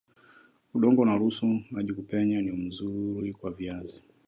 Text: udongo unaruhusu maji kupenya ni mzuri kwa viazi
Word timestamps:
udongo 0.73 1.01
unaruhusu 1.01 1.61
maji 1.71 1.93
kupenya 1.93 2.41
ni 2.41 2.51
mzuri 2.51 3.33
kwa 3.33 3.51
viazi 3.51 4.01